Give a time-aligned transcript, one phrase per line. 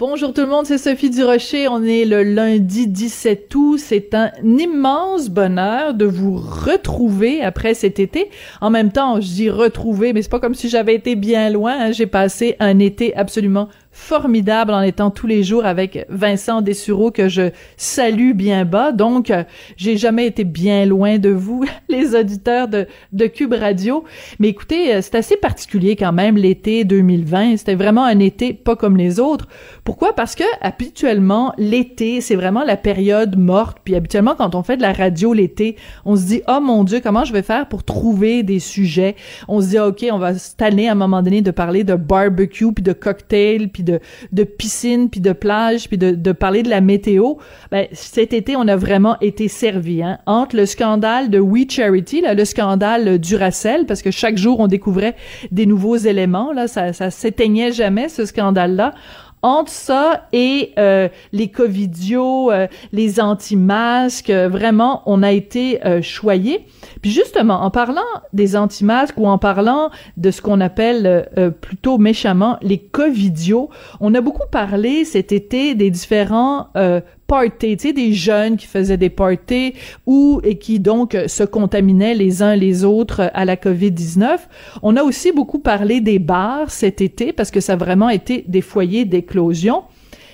[0.00, 1.68] Bonjour tout le monde, c'est Sophie Durocher.
[1.68, 3.78] On est le lundi 17 août.
[3.78, 8.30] C'est un immense bonheur de vous retrouver après cet été.
[8.62, 11.76] En même temps, je dis retrouver, mais c'est pas comme si j'avais été bien loin.
[11.78, 11.92] Hein.
[11.92, 17.28] J'ai passé un été absolument formidable en étant tous les jours avec Vincent Dessureau que
[17.28, 18.92] je salue bien bas.
[18.92, 19.42] Donc, euh,
[19.76, 22.86] j'ai jamais été bien loin de vous, les auditeurs de,
[23.26, 24.04] Cube Radio.
[24.38, 27.56] Mais écoutez, euh, c'est assez particulier quand même l'été 2020.
[27.56, 29.48] C'était vraiment un été pas comme les autres.
[29.84, 30.14] Pourquoi?
[30.14, 33.78] Parce que habituellement, l'été, c'est vraiment la période morte.
[33.84, 37.00] Puis habituellement, quand on fait de la radio l'été, on se dit, oh mon Dieu,
[37.02, 39.16] comment je vais faire pour trouver des sujets?
[39.48, 41.94] On se dit, OK, on va se tanner à un moment donné de parler de
[41.94, 46.80] barbecue, puis de cocktail, puis de, piscine, puis de plage, puis de, parler de la
[46.80, 47.34] météo.
[47.70, 50.02] Ben, cet été, on a vraiment été servi.
[50.02, 50.18] Hein?
[50.26, 54.66] Entre le scandale de We Charity, là, le scandale Duracell, parce que chaque jour, on
[54.66, 55.16] découvrait
[55.50, 56.52] des nouveaux éléments.
[56.52, 58.94] Là, ça, ça s'éteignait jamais, ce scandale-là
[59.42, 66.66] entre ça et euh, les covidios, euh, les anti-masques, euh, vraiment, on a été choyés.
[67.02, 68.00] Puis justement, en parlant
[68.32, 71.28] des anti-masques ou en parlant de ce qu'on appelle
[71.60, 76.68] plutôt méchamment les covidios, on a beaucoup parlé cet été des différents
[77.58, 79.74] tu des jeunes qui faisaient des parties
[80.06, 84.38] ou et qui donc se contaminaient les uns les autres à la COVID-19.
[84.82, 88.44] On a aussi beaucoup parlé des bars cet été parce que ça a vraiment été
[88.48, 89.84] des foyers d'éclosion.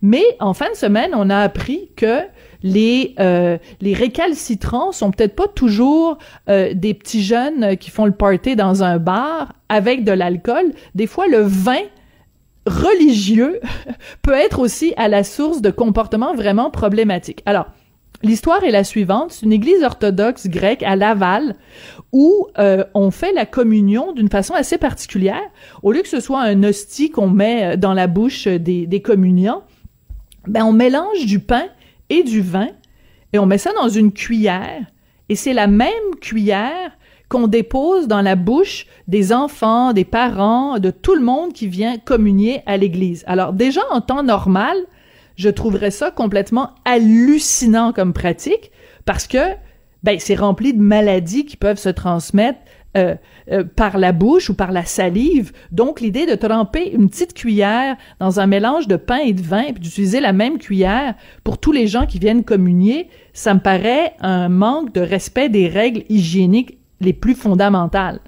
[0.00, 2.20] Mais en fin de semaine, on a appris que
[2.62, 8.12] les euh, les récalcitrants sont peut-être pas toujours euh, des petits jeunes qui font le
[8.12, 10.72] party dans un bar avec de l'alcool.
[10.94, 11.82] Des fois, le vin
[12.68, 13.60] religieux
[14.22, 17.42] peut être aussi à la source de comportements vraiment problématiques.
[17.46, 17.66] Alors,
[18.24, 21.54] L'histoire est la suivante, c'est une église orthodoxe grecque à Laval
[22.12, 25.40] où euh, on fait la communion d'une façon assez particulière.
[25.84, 29.02] Au lieu que ce soit un hostie qu'on met euh, dans la bouche des, des
[29.02, 29.62] communiants,
[30.48, 31.66] ben on mélange du pain
[32.10, 32.70] et du vin
[33.32, 34.84] et on met ça dans une cuillère
[35.28, 36.97] et c'est la même cuillère
[37.28, 41.98] qu'on dépose dans la bouche des enfants, des parents, de tout le monde qui vient
[41.98, 43.24] communier à l'église.
[43.26, 44.76] Alors déjà en temps normal,
[45.36, 48.72] je trouverais ça complètement hallucinant comme pratique
[49.04, 49.54] parce que
[50.02, 52.58] ben c'est rempli de maladies qui peuvent se transmettre
[52.96, 53.14] euh,
[53.52, 55.52] euh, par la bouche ou par la salive.
[55.72, 59.64] Donc, l'idée de tremper une petite cuillère dans un mélange de pain et de vin,
[59.72, 61.14] puis d'utiliser la même cuillère
[61.44, 65.68] pour tous les gens qui viennent communier, ça me paraît un manque de respect des
[65.68, 68.20] règles hygiéniques les plus fondamentales.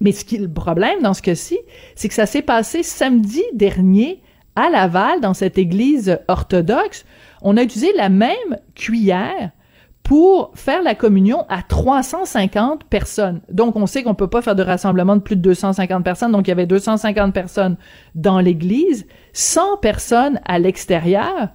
[0.00, 1.58] Mais ce qui est le problème dans ce cas-ci,
[1.94, 4.22] c'est que ça s'est passé samedi dernier
[4.56, 7.04] à Laval, dans cette église orthodoxe.
[7.42, 9.50] On a utilisé la même cuillère
[10.02, 13.42] pour faire la communion à 350 personnes.
[13.50, 16.32] Donc, on sait qu'on peut pas faire de rassemblement de plus de 250 personnes.
[16.32, 17.76] Donc, il y avait 250 personnes
[18.14, 21.50] dans l'église, 100 personnes à l'extérieur.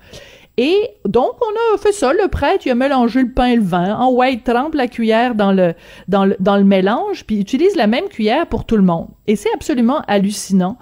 [0.57, 2.13] Et donc, on a fait ça.
[2.13, 3.95] Le prêtre, il a mélangé le pain et le vin.
[3.97, 5.73] En white, trempe la cuillère dans le,
[6.07, 9.07] dans le, mélange, puis utilise la même cuillère pour tout le monde.
[9.27, 10.77] Et c'est absolument hallucinant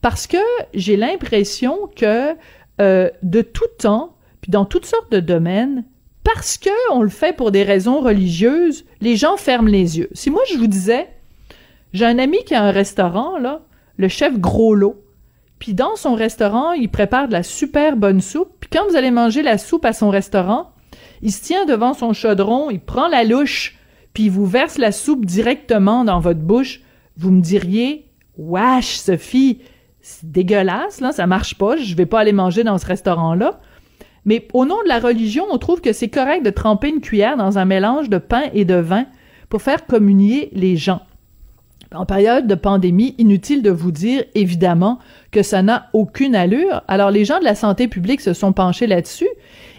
[0.00, 0.38] parce que
[0.74, 2.34] j'ai l'impression que
[2.80, 5.84] euh, de tout temps, puis dans toutes sortes de domaines,
[6.22, 10.10] parce que on le fait pour des raisons religieuses, les gens ferment les yeux.
[10.12, 11.08] Si moi je vous disais,
[11.92, 13.62] j'ai un ami qui a un restaurant là,
[13.96, 15.02] le chef Gros Lot,
[15.58, 18.52] puis dans son restaurant, il prépare de la super bonne soupe.
[18.60, 20.70] Puis quand vous allez manger la soupe à son restaurant,
[21.22, 23.76] il se tient devant son chaudron, il prend la louche,
[24.12, 26.80] puis il vous verse la soupe directement dans votre bouche.
[27.16, 29.60] Vous me diriez, wesh, Sophie,
[30.00, 33.60] c'est dégueulasse, là, ça marche pas, je vais pas aller manger dans ce restaurant-là.
[34.24, 37.36] Mais au nom de la religion, on trouve que c'est correct de tremper une cuillère
[37.36, 39.06] dans un mélange de pain et de vin
[39.48, 41.00] pour faire communier les gens.
[41.94, 44.98] En période de pandémie, inutile de vous dire, évidemment,
[45.30, 46.82] que ça n'a aucune allure.
[46.86, 49.28] Alors, les gens de la santé publique se sont penchés là-dessus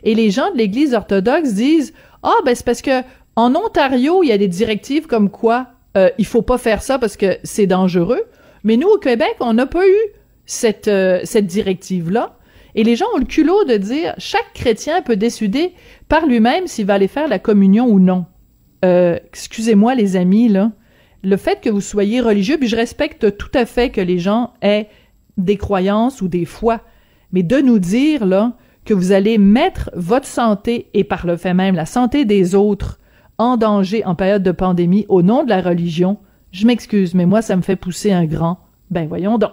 [0.03, 3.03] et les gens de l'Église orthodoxe disent, ah, ben, c'est parce que
[3.35, 5.67] en Ontario, il y a des directives comme quoi
[5.97, 8.23] euh, il faut pas faire ça parce que c'est dangereux.
[8.63, 9.99] Mais nous, au Québec, on n'a pas eu
[10.45, 12.35] cette, euh, cette directive-là.
[12.75, 15.73] Et les gens ont le culot de dire, chaque chrétien peut décider
[16.07, 18.25] par lui-même s'il va aller faire la communion ou non.
[18.83, 20.71] Euh, excusez-moi, les amis, là
[21.23, 24.53] le fait que vous soyez religieux, puis je respecte tout à fait que les gens
[24.61, 24.87] aient
[25.37, 26.81] des croyances ou des foi,
[27.31, 28.53] mais de nous dire là
[28.85, 32.99] que vous allez mettre votre santé et par le fait même la santé des autres
[33.37, 36.17] en danger en période de pandémie au nom de la religion,
[36.51, 38.59] je m'excuse, mais moi, ça me fait pousser un grand.
[38.89, 39.51] Ben voyons donc.